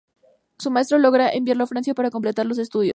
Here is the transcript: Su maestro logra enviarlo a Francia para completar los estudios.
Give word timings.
Su 0.57 0.71
maestro 0.71 0.97
logra 0.97 1.29
enviarlo 1.29 1.65
a 1.65 1.67
Francia 1.67 1.93
para 1.93 2.09
completar 2.09 2.47
los 2.47 2.57
estudios. 2.57 2.89